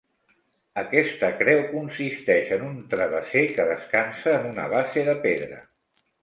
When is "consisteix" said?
1.73-2.49